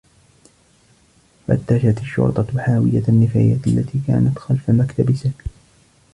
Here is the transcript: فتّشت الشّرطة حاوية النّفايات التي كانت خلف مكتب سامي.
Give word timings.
فتّشت 1.47 1.97
الشّرطة 2.01 2.59
حاوية 2.61 3.03
النّفايات 3.09 3.67
التي 3.67 4.01
كانت 4.07 4.39
خلف 4.39 4.69
مكتب 4.69 5.15
سامي. 5.15 5.33